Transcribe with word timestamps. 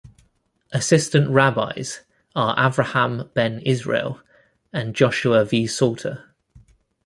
Assistant 0.71 1.29
rabbis 1.29 1.99
are 2.35 2.55
Avraham 2.57 3.31
Ben 3.35 3.59
Israel 3.59 4.19
and 4.73 4.95
Joshua 4.95 5.45
V. 5.45 5.67
Salter. 5.67 6.25